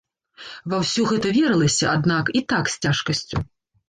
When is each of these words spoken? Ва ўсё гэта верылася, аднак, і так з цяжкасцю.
Ва 0.71 0.77
ўсё 0.83 1.03
гэта 1.11 1.33
верылася, 1.35 1.85
аднак, 1.97 2.31
і 2.39 2.41
так 2.55 2.65
з 2.73 2.81
цяжкасцю. 2.87 3.37